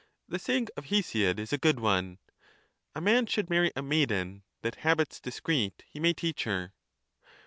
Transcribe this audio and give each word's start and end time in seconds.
The 0.27 0.39
saying 0.39 0.69
of 0.75 0.85
Hcsiod 0.85 1.37
is 1.37 1.53
a 1.53 1.59
good 1.59 1.79
one: 1.79 2.17
A 2.95 2.99
man 2.99 3.27
should 3.27 3.51
marry 3.51 3.71
a 3.75 3.83
maiden, 3.83 4.41
that 4.63 4.77
habits 4.77 5.19
discreet 5.19 5.83
he 5.87 5.99
may 5.99 6.13
teach 6.13 6.45
her. 6.45 6.73